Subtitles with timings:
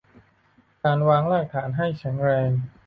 [0.83, 2.49] การวางรากฐานให้แข็งแรง